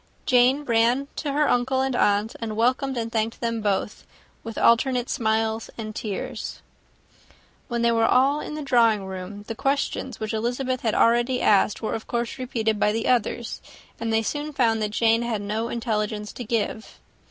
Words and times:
Jane 0.25 0.63
ran 0.63 1.09
to 1.17 1.31
her 1.31 1.47
uncle 1.47 1.81
and 1.81 1.95
aunt, 1.95 2.35
and 2.39 2.57
welcomed 2.57 2.97
and 2.97 3.11
thanked 3.11 3.39
them 3.39 3.61
both, 3.61 4.03
with 4.43 4.57
alternate 4.57 5.11
smiles 5.11 5.69
and 5.77 5.95
tears. 5.95 6.63
When 7.67 7.83
they 7.83 7.91
were 7.91 8.07
all 8.07 8.39
in 8.39 8.55
the 8.55 8.63
drawing 8.63 9.05
room, 9.05 9.43
the 9.43 9.53
questions 9.53 10.19
which 10.19 10.33
Elizabeth 10.33 10.81
had 10.81 10.95
already 10.95 11.39
asked 11.39 11.83
were 11.83 11.93
of 11.93 12.07
course 12.07 12.39
repeated 12.39 12.79
by 12.79 12.91
the 12.91 13.07
others, 13.07 13.61
and 13.99 14.11
they 14.11 14.23
soon 14.23 14.51
found 14.53 14.81
that 14.81 14.89
Jane 14.89 15.21
had 15.21 15.39
no 15.43 15.69
intelligence 15.69 16.33
to 16.33 16.43
give. 16.43 16.97